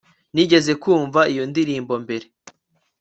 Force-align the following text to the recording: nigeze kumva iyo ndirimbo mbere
nigeze 0.33 0.71
kumva 0.83 1.19
iyo 1.31 1.43
ndirimbo 1.51 1.93
mbere 2.03 2.25